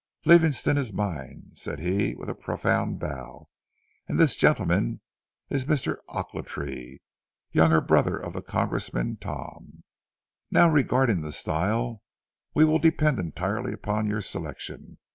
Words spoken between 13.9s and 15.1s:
your selection.